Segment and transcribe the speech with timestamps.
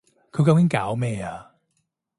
[0.31, 1.51] 佢究竟搞咩啊？